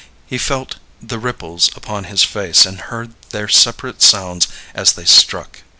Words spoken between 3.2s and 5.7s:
their separate sounds as they struck.